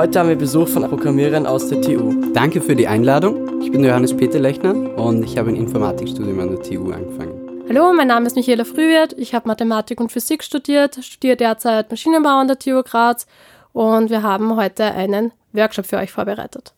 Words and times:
Heute 0.00 0.18
haben 0.18 0.30
wir 0.30 0.36
Besuch 0.36 0.66
von 0.66 0.88
Programmierern 0.88 1.46
aus 1.46 1.68
der 1.68 1.82
TU. 1.82 2.32
Danke 2.32 2.62
für 2.62 2.74
die 2.74 2.88
Einladung. 2.88 3.62
Ich 3.62 3.70
bin 3.70 3.84
Johannes 3.84 4.16
Peter 4.16 4.38
Lechner 4.38 4.74
und 4.98 5.22
ich 5.22 5.36
habe 5.36 5.50
ein 5.50 5.56
Informatikstudium 5.56 6.40
an 6.40 6.48
der 6.48 6.62
TU 6.62 6.90
angefangen. 6.90 7.66
Hallo, 7.68 7.92
mein 7.92 8.08
Name 8.08 8.26
ist 8.26 8.34
Michaela 8.34 8.64
Frühwirt. 8.64 9.14
Ich 9.18 9.34
habe 9.34 9.46
Mathematik 9.46 10.00
und 10.00 10.10
Physik 10.10 10.42
studiert, 10.42 11.04
studiere 11.04 11.36
derzeit 11.36 11.90
Maschinenbau 11.90 12.40
an 12.40 12.48
der 12.48 12.58
TU 12.58 12.82
Graz 12.82 13.26
und 13.72 14.08
wir 14.08 14.22
haben 14.22 14.56
heute 14.56 14.84
einen 14.84 15.32
Workshop 15.52 15.84
für 15.84 15.98
euch 15.98 16.10
vorbereitet. 16.10 16.72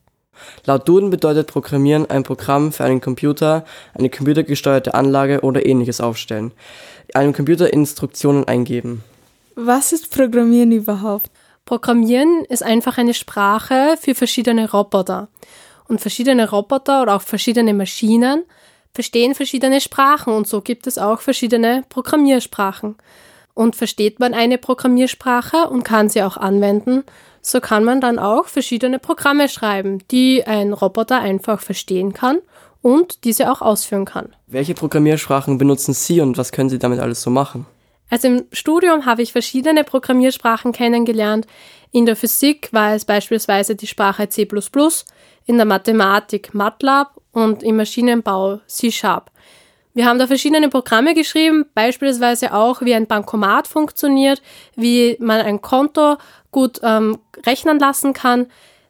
Laut 0.65 0.87
Duden 0.87 1.09
bedeutet 1.09 1.47
Programmieren 1.47 2.09
ein 2.09 2.23
Programm 2.23 2.73
für 2.73 2.83
einen 2.83 2.99
Computer, 2.99 3.63
eine 3.93 4.09
computergesteuerte 4.09 4.93
Anlage 4.93 5.41
oder 5.41 5.65
ähnliches 5.65 6.01
aufstellen. 6.01 6.51
Einem 7.13 7.31
Computer 7.31 7.71
Instruktionen 7.71 8.43
eingeben. 8.43 9.03
Was 9.55 9.93
ist 9.93 10.11
Programmieren 10.11 10.71
überhaupt? 10.71 11.29
Programmieren 11.65 12.43
ist 12.49 12.63
einfach 12.63 12.97
eine 12.97 13.13
Sprache 13.13 13.95
für 13.99 14.15
verschiedene 14.15 14.69
Roboter. 14.69 15.29
Und 15.87 16.01
verschiedene 16.01 16.49
Roboter 16.49 17.03
oder 17.03 17.15
auch 17.15 17.21
verschiedene 17.21 17.73
Maschinen 17.73 18.43
verstehen 18.93 19.35
verschiedene 19.35 19.81
Sprachen 19.81 20.33
und 20.33 20.47
so 20.47 20.61
gibt 20.61 20.87
es 20.87 20.97
auch 20.97 21.21
verschiedene 21.21 21.83
Programmiersprachen. 21.89 22.95
Und 23.53 23.75
versteht 23.75 24.19
man 24.19 24.33
eine 24.33 24.57
Programmiersprache 24.57 25.69
und 25.69 25.83
kann 25.83 26.09
sie 26.09 26.23
auch 26.23 26.37
anwenden, 26.37 27.03
so 27.41 27.59
kann 27.59 27.83
man 27.83 28.01
dann 28.01 28.17
auch 28.17 28.47
verschiedene 28.47 28.97
Programme 28.97 29.49
schreiben, 29.49 29.99
die 30.09 30.43
ein 30.45 30.73
Roboter 30.73 31.19
einfach 31.19 31.59
verstehen 31.59 32.13
kann 32.13 32.39
und 32.81 33.23
diese 33.25 33.51
auch 33.51 33.61
ausführen 33.61 34.05
kann. 34.05 34.35
Welche 34.47 34.73
Programmiersprachen 34.73 35.57
benutzen 35.57 35.93
Sie 35.93 36.21
und 36.21 36.37
was 36.37 36.51
können 36.51 36.69
Sie 36.69 36.79
damit 36.79 36.99
alles 36.99 37.21
so 37.21 37.29
machen? 37.29 37.67
Also 38.13 38.27
im 38.27 38.45
Studium 38.51 39.07
habe 39.07 39.23
ich 39.23 39.31
verschiedene 39.31 39.83
Programmiersprachen 39.83 40.71
kennengelernt. 40.71 41.47
In 41.91 42.05
der 42.05 42.15
Physik 42.15 42.69
war 42.71 42.93
es 42.93 43.05
beispielsweise 43.05 43.75
die 43.75 43.87
Sprache 43.87 44.29
C++, 44.29 44.47
in 45.47 45.57
der 45.57 45.65
Mathematik 45.65 46.53
MATLAB 46.53 47.09
und 47.31 47.63
im 47.63 47.77
Maschinenbau 47.77 48.59
C 48.67 48.91
Sharp. 48.91 49.31
Wir 49.95 50.05
haben 50.05 50.19
da 50.19 50.27
verschiedene 50.27 50.69
Programme 50.69 51.15
geschrieben, 51.15 51.65
beispielsweise 51.73 52.53
auch, 52.53 52.83
wie 52.83 52.93
ein 52.93 53.07
Bankomat 53.07 53.67
funktioniert, 53.67 54.43
wie 54.75 55.17
man 55.19 55.41
ein 55.41 55.63
Konto 55.63 56.17
gut 56.51 56.81
ähm, 56.83 57.17
rechnen 57.47 57.79
lassen 57.79 58.13
kann, 58.13 58.45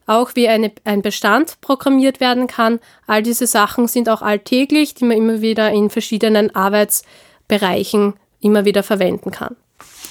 auch 0.05 0.31
wie 0.35 0.49
eine, 0.49 0.73
ein 0.83 1.01
Bestand 1.01 1.61
programmiert 1.61 2.19
werden 2.19 2.47
kann. 2.47 2.81
All 3.07 3.23
diese 3.23 3.47
Sachen 3.47 3.87
sind 3.87 4.09
auch 4.09 4.21
alltäglich, 4.21 4.95
die 4.95 5.05
man 5.05 5.15
immer 5.15 5.39
wieder 5.39 5.71
in 5.71 5.89
verschiedenen 5.89 6.53
Arbeitsbereichen 6.53 8.15
immer 8.43 8.65
wieder 8.65 8.83
verwenden 8.83 9.31
kann. 9.31 9.55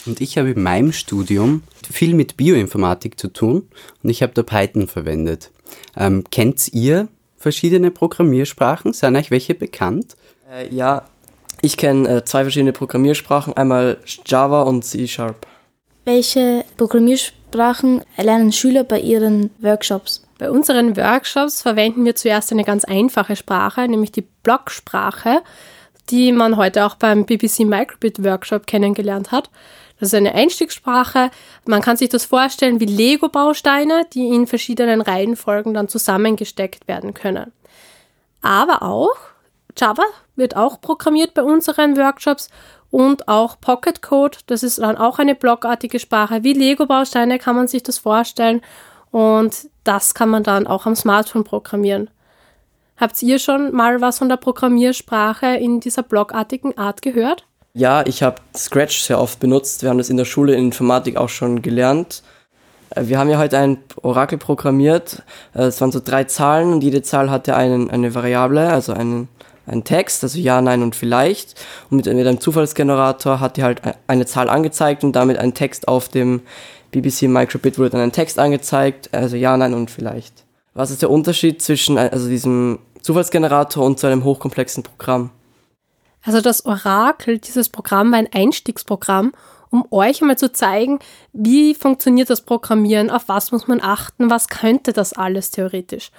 Und 0.07 0.21
ich 0.21 0.39
habe 0.39 0.51
in 0.51 0.63
meinem 0.63 0.93
Studium 0.93 1.63
viel 1.91 2.15
mit 2.15 2.37
Bioinformatik 2.37 3.19
zu 3.19 3.29
tun 3.29 3.69
und 4.03 4.11
ich 4.11 4.23
habe 4.23 4.33
da 4.35 4.43
Python 4.43 4.89
verwendet. 4.89 5.51
Ähm, 5.97 6.25
kennt 6.31 6.73
ihr 6.73 7.09
verschiedene 7.37 7.91
Programmiersprachen? 7.91 8.93
Sind 8.93 9.17
euch 9.17 9.31
welche 9.31 9.55
bekannt? 9.55 10.17
Äh, 10.51 10.75
ja, 10.75 11.05
ich 11.61 11.77
kenne 11.77 12.09
äh, 12.09 12.25
zwei 12.25 12.43
verschiedene 12.43 12.73
Programmiersprachen, 12.73 13.53
einmal 13.55 13.99
Java 14.27 14.63
und 14.63 14.85
C 14.85 15.07
Sharp. 15.07 15.47
Welche 16.05 16.65
Programmiersprachen 16.77 18.03
lernen 18.17 18.53
Schüler 18.53 18.83
bei 18.83 18.99
ihren 18.99 19.51
Workshops? 19.61 20.27
Bei 20.39 20.51
unseren 20.51 20.97
Workshops 20.97 21.63
verwenden 21.63 22.05
wir 22.05 22.17
zuerst 22.17 22.51
eine 22.51 22.65
ganz 22.65 22.85
einfache 22.85 23.37
Sprache, 23.37 23.87
nämlich 23.87 24.11
die 24.11 24.27
Blocksprache 24.43 25.43
die 26.11 26.33
man 26.33 26.57
heute 26.57 26.85
auch 26.85 26.97
beim 26.97 27.25
BBC 27.25 27.61
Microbit 27.61 28.25
Workshop 28.25 28.67
kennengelernt 28.67 29.33
hat. 29.33 29.51
Das 29.99 30.09
ist 30.09 30.15
eine 30.15 30.35
Einstiegssprache. 30.35 31.31
Man 31.65 31.81
kann 31.81 31.97
sich 31.97 32.09
das 32.09 32.25
vorstellen 32.25 32.81
wie 32.81 32.87
Lego-Bausteine, 32.87 34.07
die 34.13 34.29
in 34.29 34.47
verschiedenen 34.47 35.01
Reihenfolgen 35.01 35.75
dann 35.75 35.89
zusammengesteckt 35.89 36.89
werden 36.89 37.15
können. 37.15 37.53
Aber 38.41 38.83
auch 38.83 39.15
Java 39.77 40.03
wird 40.35 40.57
auch 40.57 40.81
programmiert 40.81 41.35
bei 41.35 41.43
unseren 41.43 41.97
Workshops 41.97 42.49
und 42.91 43.29
auch 43.29 43.61
Pocket 43.61 44.03
Code. 44.03 44.39
Das 44.47 44.63
ist 44.63 44.79
dann 44.79 44.97
auch 44.97 45.19
eine 45.19 45.35
blockartige 45.35 45.99
Sprache. 45.99 46.43
Wie 46.43 46.53
Lego-Bausteine 46.53 47.39
kann 47.39 47.57
man 47.57 47.69
sich 47.69 47.83
das 47.83 47.99
vorstellen 47.99 48.61
und 49.11 49.69
das 49.85 50.15
kann 50.15 50.29
man 50.29 50.43
dann 50.43 50.67
auch 50.67 50.87
am 50.87 50.97
Smartphone 50.97 51.45
programmieren. 51.45 52.11
Habt 52.97 53.23
ihr 53.23 53.39
schon 53.39 53.75
mal 53.75 54.01
was 54.01 54.19
von 54.19 54.29
der 54.29 54.37
Programmiersprache 54.37 55.57
in 55.57 55.81
dieser 55.81 56.03
blogartigen 56.03 56.77
Art 56.79 57.03
gehört? 57.03 57.47
Ja, 57.75 58.05
ich 58.07 58.23
habe 58.23 58.37
Scratch 58.55 59.01
sehr 59.01 59.19
oft 59.19 59.41
benutzt. 59.41 59.83
Wir 59.83 59.89
haben 59.89 59.99
das 59.99 60.11
in 60.11 60.19
der 60.19 60.27
Schule 60.27 60.55
in 60.55 60.67
Informatik 60.67 61.17
auch 61.17 61.31
schon 61.31 61.63
gelernt. 61.63 62.23
Äh, 62.91 63.07
wir 63.07 63.19
haben 63.19 63.31
ja 63.31 63.39
heute 63.39 63.59
ein 63.59 63.79
Orakel 64.03 64.39
programmiert. 64.39 65.23
Äh, 65.55 65.65
es 65.65 65.81
waren 65.81 65.93
so 65.93 66.01
drei 66.05 66.25
Zahlen 66.25 66.73
und 66.75 66.85
jede 66.85 67.03
Zahl 67.03 67.31
hatte 67.31 67.57
einen, 67.57 67.91
eine 67.91 68.15
Variable, 68.15 68.69
also 68.69 68.93
einen, 68.93 69.29
einen 69.67 69.85
Text, 69.85 70.23
also 70.23 70.39
ja, 70.39 70.61
nein 70.61 70.83
und 70.83 70.95
vielleicht. 70.95 71.55
Und 71.91 71.97
mit, 71.99 72.07
mit 72.07 72.27
einem 72.27 72.41
Zufallsgenerator 72.41 73.41
hat 73.41 73.57
die 73.57 73.63
halt 73.63 73.81
eine 74.07 74.27
Zahl 74.27 74.51
angezeigt 74.51 75.03
und 75.03 75.17
damit 75.17 75.39
ein 75.39 75.55
Text 75.55 75.89
auf 75.89 76.09
dem 76.09 76.43
BBC 76.91 77.23
Microbit 77.23 77.79
wurde 77.79 77.91
dann 77.91 78.03
ein 78.03 78.13
Text 78.13 78.39
angezeigt, 78.39 79.09
also 79.13 79.37
ja, 79.37 79.57
nein 79.57 79.73
und 79.73 79.91
vielleicht. 79.91 80.45
Was 80.75 80.91
ist 80.91 81.03
der 81.03 81.11
Unterschied 81.11 81.61
zwischen 81.61 81.99
also 81.99 82.29
diesem 82.29 82.79
Zufallsgenerator 83.03 83.85
und 83.85 83.99
zu 83.99 84.07
einem 84.07 84.25
hochkomplexen 84.25 84.83
Programm? 84.83 85.31
Also 86.23 86.41
das 86.41 86.65
Orakel, 86.65 87.39
dieses 87.39 87.69
Programm 87.69 88.13
war 88.13 88.19
ein 88.19 88.33
Einstiegsprogramm, 88.33 89.33
um 89.71 89.87
euch 89.91 90.21
einmal 90.21 90.39
zu 90.39 90.53
zeigen, 90.53 90.99
wie 91.33 91.75
funktioniert 91.75 92.31
das 92.31 92.43
Programmieren, 92.43 93.11
auf 93.11 93.29
was 93.29 93.53
muss 93.53 93.67
man 93.67 93.81
achten, 93.81 94.31
was 94.31 94.49
könnte 94.49 94.93
das 94.93 95.15
alles 95.15 95.51
theoretisch. 95.51 96.11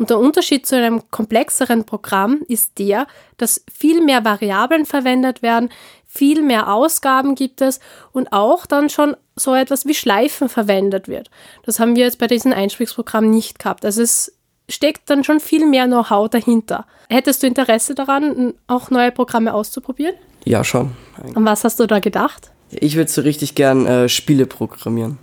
Und 0.00 0.08
der 0.08 0.18
Unterschied 0.18 0.64
zu 0.64 0.76
einem 0.76 1.02
komplexeren 1.10 1.84
Programm 1.84 2.40
ist 2.48 2.78
der, 2.78 3.06
dass 3.36 3.62
viel 3.70 4.00
mehr 4.00 4.24
Variablen 4.24 4.86
verwendet 4.86 5.42
werden, 5.42 5.68
viel 6.06 6.40
mehr 6.40 6.72
Ausgaben 6.72 7.34
gibt 7.34 7.60
es 7.60 7.80
und 8.10 8.32
auch 8.32 8.64
dann 8.64 8.88
schon 8.88 9.14
so 9.36 9.54
etwas 9.54 9.84
wie 9.84 9.92
Schleifen 9.92 10.48
verwendet 10.48 11.06
wird. 11.06 11.30
Das 11.64 11.80
haben 11.80 11.96
wir 11.96 12.04
jetzt 12.04 12.18
bei 12.18 12.28
diesem 12.28 12.54
Einstiegsprogramm 12.54 13.28
nicht 13.28 13.58
gehabt. 13.58 13.84
Also 13.84 14.00
es 14.00 14.34
steckt 14.70 15.10
dann 15.10 15.22
schon 15.22 15.38
viel 15.38 15.66
mehr 15.66 15.84
Know-how 15.84 16.30
dahinter. 16.30 16.86
Hättest 17.10 17.42
du 17.42 17.46
Interesse 17.46 17.94
daran, 17.94 18.54
auch 18.68 18.88
neue 18.88 19.12
Programme 19.12 19.52
auszuprobieren? 19.52 20.14
Ja, 20.46 20.64
schon. 20.64 20.92
Und 21.34 21.44
was 21.44 21.62
hast 21.62 21.78
du 21.78 21.86
da 21.86 21.98
gedacht? 21.98 22.52
Ich 22.70 22.96
würde 22.96 23.10
so 23.10 23.20
richtig 23.20 23.54
gern 23.54 23.84
äh, 23.84 24.08
Spiele 24.08 24.46
programmieren. 24.46 25.18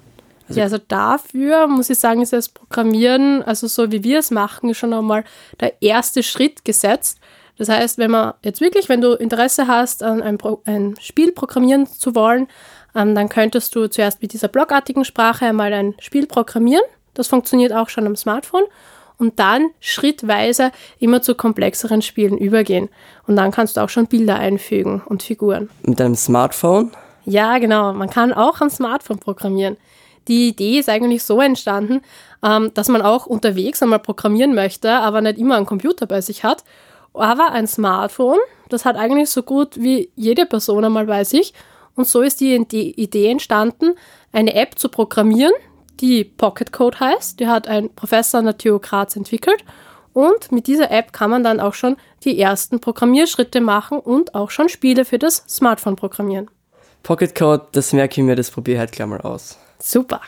Also 0.48 0.60
ja, 0.60 0.64
also 0.66 0.78
dafür 0.78 1.68
muss 1.68 1.90
ich 1.90 2.00
sagen, 2.00 2.22
ist 2.22 2.34
das 2.34 2.50
Programmieren, 2.50 3.44
also 3.44 3.68
so 3.68 3.92
wie 3.92 4.04
wir 4.04 4.20
es 4.20 4.32
machen, 4.32 4.74
schon 4.74 4.94
einmal 4.94 5.24
der 5.60 5.82
erste 5.82 6.24
Schritt 6.24 6.64
gesetzt. 6.64 7.20
Das 7.58 7.70
heißt, 7.70 7.98
wenn 7.98 8.12
man 8.12 8.34
jetzt 8.44 8.62
wirklich, 8.62 8.88
wenn 8.88 9.02
du 9.02 9.14
Interesse 9.14 9.68
hast, 9.68 10.04
ein, 10.04 10.38
ein 10.66 10.96
Spiel 11.02 11.32
programmieren 11.32 11.88
zu 11.88 12.16
wollen, 12.16 12.48
ähm, 12.96 13.16
dann 13.16 13.30
könntest 13.30 13.76
du 13.76 13.90
zuerst 13.90 14.22
mit 14.22 14.34
dieser 14.34 14.48
blogartigen 14.48 15.06
Sprache 15.06 15.46
einmal 15.46 15.74
ein 15.74 15.96
Spiel 16.00 16.28
programmieren. 16.28 16.84
Das 17.14 17.28
funktioniert 17.28 17.74
auch 17.74 17.90
schon 17.90 18.06
am 18.06 18.16
Smartphone 18.16 18.64
und 19.18 19.40
dann 19.40 19.70
schrittweise 19.80 20.72
immer 21.00 21.22
zu 21.22 21.36
komplexeren 21.36 22.02
Spielen 22.02 22.38
übergehen. 22.38 22.90
Und 23.26 23.36
dann 23.36 23.52
kannst 23.52 23.78
du 23.78 23.82
auch 23.82 23.90
schon 23.90 24.08
Bilder 24.08 24.38
einfügen 24.38 25.02
und 25.06 25.24
Figuren. 25.24 25.70
Mit 25.84 26.00
deinem 26.00 26.16
Smartphone? 26.16 26.92
Ja, 27.26 27.58
genau. 27.58 27.94
Man 27.94 28.10
kann 28.10 28.34
auch 28.34 28.62
am 28.62 28.70
Smartphone 28.70 29.20
programmieren. 29.20 29.78
Die 30.28 30.50
Idee 30.50 30.80
ist 30.80 30.90
eigentlich 30.90 31.24
so 31.24 31.40
entstanden, 31.42 32.02
ähm, 32.44 32.72
dass 32.74 32.90
man 32.90 33.02
auch 33.02 33.26
unterwegs 33.26 33.82
einmal 33.82 34.00
programmieren 34.00 34.54
möchte, 34.54 34.92
aber 34.92 35.22
nicht 35.22 35.38
immer 35.38 35.56
einen 35.56 35.66
Computer 35.66 36.06
bei 36.06 36.22
sich 36.22 36.44
hat. 36.44 36.64
Aber 37.14 37.52
ein 37.52 37.68
Smartphone, 37.68 38.38
das 38.70 38.86
hat 38.86 38.96
eigentlich 38.96 39.30
so 39.30 39.44
gut 39.44 39.82
wie 39.82 40.12
jede 40.16 40.46
Person 40.46 40.86
einmal 40.86 41.06
bei 41.06 41.24
sich. 41.24 41.54
Und 41.96 42.08
so 42.08 42.22
ist 42.22 42.42
die 42.42 42.56
Idee 42.56 43.32
entstanden, 43.32 43.96
eine 44.32 44.54
App 44.54 44.78
zu 44.78 44.90
programmieren, 44.90 45.54
die 46.00 46.24
Pocket 46.24 46.72
Code 46.72 47.00
heißt. 47.00 47.40
Die 47.40 47.48
hat 47.48 47.68
ein 47.68 47.90
Professor 47.96 48.40
an 48.40 48.46
der 48.46 48.58
TU 48.58 48.78
Graz 48.78 49.16
entwickelt. 49.16 49.64
Und 50.14 50.52
mit 50.52 50.68
dieser 50.68 50.92
App 50.92 51.14
kann 51.14 51.30
man 51.30 51.44
dann 51.44 51.60
auch 51.60 51.74
schon 51.74 51.96
die 52.24 52.40
ersten 52.40 52.80
Programmierschritte 52.80 53.62
machen 53.62 54.00
und 54.00 54.36
auch 54.36 54.52
schon 54.52 54.70
Spiele 54.70 55.06
für 55.06 55.20
das 55.20 55.44
Smartphone 55.48 55.96
programmieren. 55.96 56.50
Pocket 57.04 57.34
Code, 57.34 57.68
das 57.72 57.94
merke 57.94 58.22
ich 58.22 58.26
mir, 58.26 58.36
das 58.36 58.52
probiere 58.52 58.76
ich 58.76 58.80
halt 58.80 58.92
gleich 58.92 59.08
mal 59.08 59.22
aus. 59.22 59.58
Super. 59.80 60.22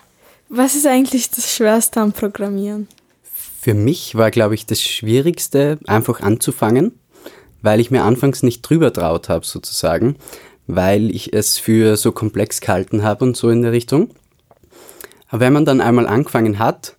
Was 0.49 0.75
ist 0.75 0.87
eigentlich 0.87 1.29
das 1.29 1.53
Schwerste 1.53 2.01
am 2.01 2.11
Programmieren? 2.11 2.87
Für 3.61 3.73
mich 3.73 4.15
war, 4.15 4.31
glaube 4.31 4.55
ich, 4.55 4.65
das 4.65 4.81
Schwierigste, 4.81 5.79
einfach 5.85 6.21
anzufangen, 6.21 6.93
weil 7.61 7.79
ich 7.79 7.91
mir 7.91 8.03
anfangs 8.03 8.41
nicht 8.41 8.61
drüber 8.61 8.91
traut 8.93 9.29
habe, 9.29 9.45
sozusagen, 9.45 10.15
weil 10.65 11.13
ich 11.13 11.33
es 11.33 11.57
für 11.57 11.97
so 11.97 12.11
komplex 12.11 12.61
gehalten 12.61 13.03
habe 13.03 13.25
und 13.25 13.35
so 13.35 13.49
in 13.49 13.61
der 13.61 13.71
Richtung. 13.71 14.11
Aber 15.27 15.41
wenn 15.41 15.53
man 15.53 15.65
dann 15.65 15.81
einmal 15.81 16.07
angefangen 16.07 16.57
hat 16.57 16.95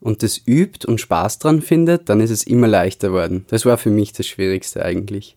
und 0.00 0.22
das 0.22 0.40
übt 0.46 0.86
und 0.86 1.00
Spaß 1.00 1.40
dran 1.40 1.62
findet, 1.62 2.08
dann 2.08 2.20
ist 2.20 2.30
es 2.30 2.44
immer 2.44 2.68
leichter 2.68 3.12
worden. 3.12 3.44
Das 3.48 3.66
war 3.66 3.76
für 3.76 3.90
mich 3.90 4.12
das 4.12 4.26
Schwierigste 4.26 4.84
eigentlich. 4.84 5.36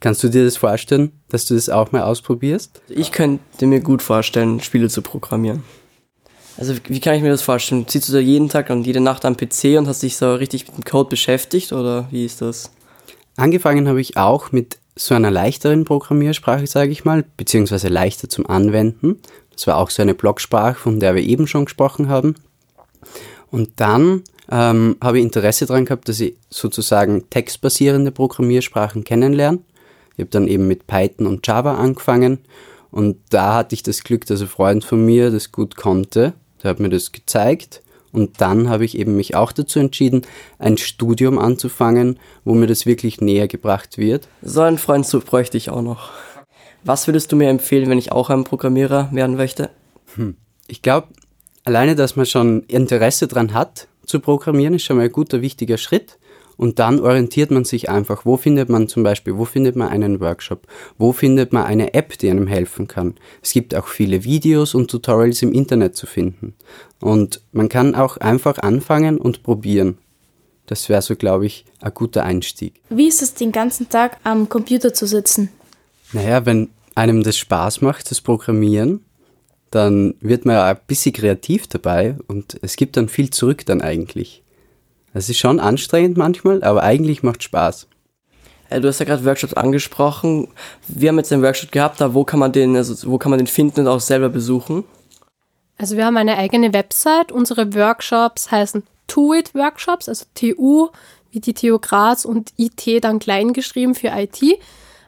Kannst 0.00 0.24
du 0.24 0.28
dir 0.28 0.44
das 0.44 0.56
vorstellen, 0.56 1.12
dass 1.28 1.44
du 1.44 1.54
das 1.54 1.68
auch 1.68 1.92
mal 1.92 2.02
ausprobierst? 2.02 2.80
Ich 2.88 3.12
könnte 3.12 3.66
mir 3.66 3.80
gut 3.80 4.02
vorstellen, 4.02 4.60
Spiele 4.60 4.88
zu 4.88 5.02
programmieren. 5.02 5.62
Also 6.58 6.74
wie 6.88 7.00
kann 7.00 7.14
ich 7.14 7.22
mir 7.22 7.30
das 7.30 7.42
vorstellen? 7.42 7.86
Sitzt 7.88 8.08
du 8.08 8.14
da 8.14 8.18
jeden 8.18 8.48
Tag 8.48 8.70
und 8.70 8.86
jede 8.86 9.00
Nacht 9.00 9.24
am 9.24 9.36
PC 9.36 9.78
und 9.78 9.86
hast 9.86 10.02
dich 10.02 10.16
so 10.16 10.34
richtig 10.34 10.66
mit 10.66 10.76
dem 10.76 10.84
Code 10.84 11.10
beschäftigt 11.10 11.72
oder 11.72 12.08
wie 12.10 12.24
ist 12.24 12.40
das? 12.40 12.70
Angefangen 13.36 13.88
habe 13.88 14.00
ich 14.00 14.16
auch 14.16 14.52
mit 14.52 14.78
so 14.94 15.14
einer 15.14 15.30
leichteren 15.30 15.84
Programmiersprache, 15.84 16.66
sage 16.66 16.90
ich 16.90 17.04
mal, 17.04 17.24
beziehungsweise 17.36 17.88
leichter 17.88 18.30
zum 18.30 18.46
Anwenden. 18.46 19.20
Das 19.52 19.66
war 19.66 19.76
auch 19.76 19.90
so 19.90 20.00
eine 20.00 20.14
Blocksprache, 20.14 20.76
von 20.76 21.00
der 21.00 21.14
wir 21.14 21.22
eben 21.22 21.46
schon 21.46 21.66
gesprochen 21.66 22.08
haben. 22.08 22.34
Und 23.50 23.72
dann 23.76 24.22
ähm, 24.50 24.96
habe 25.02 25.18
ich 25.18 25.24
Interesse 25.24 25.66
daran 25.66 25.84
gehabt, 25.84 26.08
dass 26.08 26.20
ich 26.20 26.36
sozusagen 26.48 27.28
textbasierende 27.28 28.10
Programmiersprachen 28.10 29.04
kennenlerne. 29.04 29.58
Ich 30.14 30.20
habe 30.20 30.30
dann 30.30 30.48
eben 30.48 30.66
mit 30.66 30.86
Python 30.86 31.26
und 31.26 31.46
Java 31.46 31.74
angefangen 31.74 32.38
und 32.90 33.18
da 33.28 33.54
hatte 33.54 33.74
ich 33.74 33.82
das 33.82 34.02
Glück, 34.02 34.24
dass 34.24 34.40
ein 34.40 34.48
Freund 34.48 34.82
von 34.82 35.04
mir 35.04 35.30
das 35.30 35.52
gut 35.52 35.76
konnte. 35.76 36.32
Der 36.66 36.70
hat 36.70 36.80
mir 36.80 36.88
das 36.88 37.12
gezeigt 37.12 37.80
und 38.10 38.40
dann 38.40 38.68
habe 38.68 38.84
ich 38.84 38.98
eben 38.98 39.14
mich 39.14 39.36
auch 39.36 39.52
dazu 39.52 39.78
entschieden, 39.78 40.22
ein 40.58 40.78
Studium 40.78 41.38
anzufangen, 41.38 42.18
wo 42.44 42.54
mir 42.54 42.66
das 42.66 42.86
wirklich 42.86 43.20
näher 43.20 43.46
gebracht 43.46 43.98
wird. 43.98 44.26
So 44.42 44.62
einen 44.62 44.78
Freund 44.78 45.08
bräuchte 45.24 45.56
ich 45.56 45.70
auch 45.70 45.80
noch. 45.80 46.10
Was 46.82 47.06
würdest 47.06 47.30
du 47.30 47.36
mir 47.36 47.50
empfehlen, 47.50 47.88
wenn 47.88 47.98
ich 47.98 48.10
auch 48.10 48.30
ein 48.30 48.42
Programmierer 48.42 49.10
werden 49.12 49.36
möchte? 49.36 49.70
Hm. 50.16 50.34
Ich 50.66 50.82
glaube, 50.82 51.06
alleine, 51.62 51.94
dass 51.94 52.16
man 52.16 52.26
schon 52.26 52.64
Interesse 52.64 53.28
daran 53.28 53.54
hat, 53.54 53.86
zu 54.04 54.18
programmieren, 54.18 54.74
ist 54.74 54.82
schon 54.82 54.96
mal 54.96 55.04
ein 55.04 55.12
guter, 55.12 55.40
wichtiger 55.40 55.78
Schritt. 55.78 56.18
Und 56.56 56.78
dann 56.78 57.00
orientiert 57.00 57.50
man 57.50 57.64
sich 57.64 57.90
einfach, 57.90 58.24
wo 58.24 58.36
findet 58.36 58.68
man 58.68 58.88
zum 58.88 59.02
Beispiel, 59.02 59.36
wo 59.36 59.44
findet 59.44 59.76
man 59.76 59.88
einen 59.88 60.20
Workshop, 60.20 60.66
wo 60.96 61.12
findet 61.12 61.52
man 61.52 61.64
eine 61.64 61.94
App, 61.94 62.16
die 62.18 62.30
einem 62.30 62.46
helfen 62.46 62.88
kann. 62.88 63.14
Es 63.42 63.52
gibt 63.52 63.74
auch 63.74 63.88
viele 63.88 64.24
Videos 64.24 64.74
und 64.74 64.90
Tutorials 64.90 65.42
im 65.42 65.52
Internet 65.52 65.96
zu 65.96 66.06
finden. 66.06 66.54
Und 67.00 67.42
man 67.52 67.68
kann 67.68 67.94
auch 67.94 68.16
einfach 68.16 68.58
anfangen 68.58 69.18
und 69.18 69.42
probieren. 69.42 69.98
Das 70.66 70.88
wäre 70.88 71.02
so, 71.02 71.14
glaube 71.14 71.46
ich, 71.46 71.64
ein 71.80 71.94
guter 71.94 72.24
Einstieg. 72.24 72.80
Wie 72.88 73.06
ist 73.06 73.22
es, 73.22 73.34
den 73.34 73.52
ganzen 73.52 73.88
Tag 73.88 74.18
am 74.24 74.48
Computer 74.48 74.92
zu 74.92 75.06
sitzen? 75.06 75.50
Naja, 76.12 76.44
wenn 76.46 76.70
einem 76.94 77.22
das 77.22 77.36
Spaß 77.36 77.82
macht, 77.82 78.10
das 78.10 78.20
Programmieren, 78.20 79.04
dann 79.70 80.14
wird 80.20 80.44
man 80.44 80.56
ja 80.56 80.64
ein 80.66 80.78
bisschen 80.86 81.12
kreativ 81.12 81.66
dabei 81.66 82.16
und 82.26 82.58
es 82.62 82.76
gibt 82.76 82.96
dann 82.96 83.08
viel 83.08 83.30
zurück 83.30 83.66
dann 83.66 83.82
eigentlich. 83.82 84.42
Es 85.16 85.30
ist 85.30 85.38
schon 85.38 85.60
anstrengend 85.60 86.16
manchmal, 86.16 86.62
aber 86.62 86.82
eigentlich 86.82 87.22
macht 87.22 87.42
Spaß. 87.42 87.88
Äh, 88.68 88.80
du 88.80 88.88
hast 88.88 88.98
ja 88.98 89.06
gerade 89.06 89.24
Workshops 89.24 89.54
angesprochen. 89.54 90.48
Wir 90.88 91.08
haben 91.08 91.18
jetzt 91.18 91.32
einen 91.32 91.42
Workshop 91.42 91.72
gehabt, 91.72 92.00
da 92.00 92.12
wo 92.12 92.24
kann 92.24 92.38
man 92.38 92.52
den, 92.52 92.76
also 92.76 93.10
wo 93.10 93.16
kann 93.16 93.30
man 93.30 93.38
den 93.38 93.46
finden 93.46 93.80
und 93.80 93.88
auch 93.88 94.00
selber 94.00 94.28
besuchen? 94.28 94.84
Also 95.78 95.96
wir 95.96 96.04
haben 96.04 96.16
eine 96.16 96.36
eigene 96.36 96.72
Website. 96.72 97.32
Unsere 97.32 97.74
Workshops 97.74 98.50
heißen 98.50 98.82
TUIT 99.06 99.54
Workshops, 99.54 100.08
also 100.08 100.26
TU 100.34 100.88
wie 101.30 101.40
die 101.40 101.54
TU 101.54 101.78
Graz 101.78 102.24
und 102.24 102.52
IT 102.56 103.04
dann 103.04 103.18
klein 103.18 103.52
geschrieben 103.52 103.94
für 103.94 104.08
IT. 104.08 104.42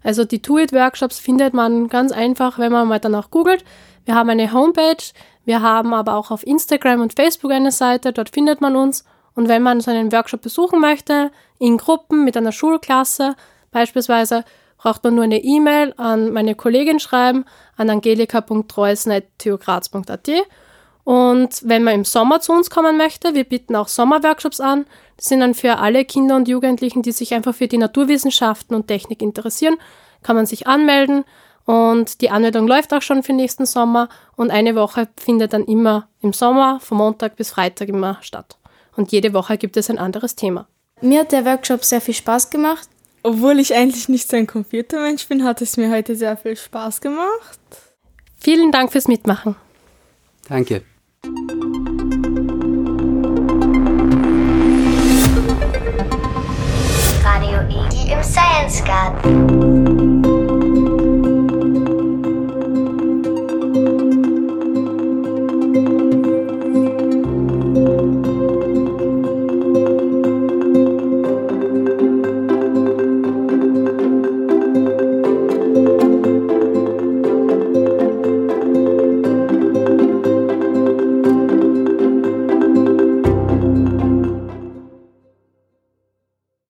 Also 0.03 0.25
die 0.25 0.41
TUIT 0.41 0.73
Workshops 0.73 1.19
findet 1.19 1.55
man 1.55 1.89
ganz 1.89 2.13
einfach, 2.13 2.59
wenn 2.59 2.73
man 2.73 2.89
mal 2.89 3.01
danach 3.01 3.31
googelt. 3.31 3.65
Wir 4.05 4.15
haben 4.15 4.31
eine 4.31 4.53
Homepage, 4.53 5.05
wir 5.45 5.61
haben 5.61 5.93
aber 5.93 6.15
auch 6.17 6.31
auf 6.31 6.47
Instagram 6.47 7.03
und 7.03 7.15
Facebook 7.15 7.51
eine 7.51 7.73
Seite, 7.73 8.13
dort 8.13 8.31
findet 8.31 8.61
man 8.61 8.77
uns 8.77 9.05
und 9.35 9.49
wenn 9.49 9.63
man 9.63 9.81
so 9.81 9.91
einen 9.91 10.13
Workshop 10.13 10.43
besuchen 10.43 10.81
möchte, 10.81 11.31
in 11.59 11.77
Gruppen 11.77 12.25
mit 12.25 12.37
einer 12.37 12.53
Schulklasse 12.53 13.35
beispielsweise, 13.71 14.45
braucht 14.79 15.05
man 15.05 15.15
nur 15.17 15.25
eine 15.25 15.43
E-Mail 15.43 15.93
an 15.97 16.33
meine 16.33 16.55
Kollegin 16.55 17.01
schreiben, 17.01 17.45
an 17.77 17.91
angelika.treusen.theograz.at. 17.91 20.31
Und 21.05 21.61
wenn 21.65 21.85
man 21.85 21.95
im 21.95 22.05
Sommer 22.05 22.41
zu 22.41 22.53
uns 22.53 22.71
kommen 22.71 22.97
möchte, 22.97 23.35
wir 23.35 23.45
bieten 23.45 23.77
auch 23.77 23.89
Sommerworkshops 23.89 24.61
an. 24.61 24.87
Die 25.19 25.25
sind 25.25 25.41
dann 25.41 25.55
für 25.55 25.79
alle 25.79 26.05
Kinder 26.05 26.37
und 26.37 26.47
Jugendlichen, 26.49 27.03
die 27.03 27.13
sich 27.13 27.33
einfach 27.35 27.55
für 27.55 27.67
die 27.67 27.79
Naturwissenschaften 27.79 28.77
und 28.77 28.89
Technik 28.89 29.23
interessieren, 29.23 29.77
kann 30.23 30.37
man 30.37 30.45
sich 30.47 30.67
anmelden. 30.67 31.25
Und 31.65 32.21
die 32.21 32.31
Anmeldung 32.31 32.69
läuft 32.69 32.93
auch 32.93 33.03
schon 33.03 33.23
für 33.23 33.33
nächsten 33.33 33.67
Sommer. 33.67 34.09
Und 34.37 34.51
eine 34.51 34.75
Woche 34.75 35.09
findet 35.17 35.53
dann 35.53 35.65
immer 35.65 36.09
im 36.21 36.33
Sommer, 36.33 36.81
von 36.81 36.99
Montag 36.99 37.37
bis 37.37 37.51
Freitag 37.51 37.89
immer 37.89 38.19
statt 38.21 38.59
und 38.99 39.13
jede 39.13 39.33
Woche 39.33 39.57
gibt 39.57 39.77
es 39.77 39.89
ein 39.89 39.99
anderes 39.99 40.35
Thema. 40.35 40.67
Mir 41.01 41.21
hat 41.21 41.33
der 41.33 41.45
Workshop 41.45 41.85
sehr 41.85 42.01
viel 42.01 42.15
Spaß 42.15 42.51
gemacht. 42.51 42.89
Obwohl 43.23 43.59
ich 43.61 43.75
eigentlich 43.75 44.09
nicht 44.09 44.29
so 44.29 44.37
ein 44.37 44.47
Computermensch 44.47 45.29
bin, 45.29 45.45
hat 45.45 45.63
es 45.63 45.77
mir 45.77 45.91
heute 45.91 46.17
sehr 46.17 46.37
viel 46.37 46.57
Spaß 46.57 47.01
gemacht. 47.01 47.61
Vielen 48.41 48.73
Dank 48.73 48.93
fürs 48.93 49.09
Mitmachen. 49.09 49.55
Danke. 50.49 50.83
Radio 57.25 57.61
Igi 57.69 58.13
im 58.13 58.23
Science 58.23 58.85
Garten. 58.85 59.58